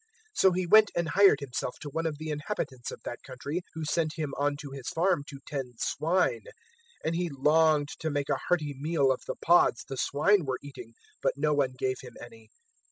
015:015 0.29 0.29
So 0.39 0.51
he 0.53 0.65
went 0.65 0.91
and 0.95 1.09
hired 1.09 1.39
himself 1.41 1.77
to 1.81 1.89
one 1.91 2.07
of 2.07 2.17
the 2.17 2.31
inhabitants 2.31 2.89
of 2.89 3.01
that 3.03 3.21
country, 3.21 3.61
who 3.75 3.85
sent 3.85 4.13
him 4.15 4.33
on 4.35 4.57
to 4.57 4.71
his 4.71 4.87
farm 4.89 5.21
to 5.29 5.37
tend 5.45 5.75
swine; 5.79 6.41
015:016 7.05 7.05
and 7.05 7.15
he 7.15 7.29
longed 7.29 7.89
to 7.99 8.09
make 8.09 8.29
a 8.29 8.39
hearty 8.47 8.73
meal 8.73 9.11
of 9.11 9.21
the 9.27 9.35
pods 9.35 9.83
the 9.87 9.97
swine 9.97 10.43
were 10.43 10.57
eating, 10.63 10.93
but 11.21 11.37
no 11.37 11.53
one 11.53 11.75
gave 11.77 11.97
him 12.01 12.15
any. 12.19 12.49